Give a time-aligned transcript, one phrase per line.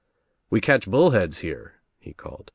[0.49, 2.49] "We catch bullheads here," he called.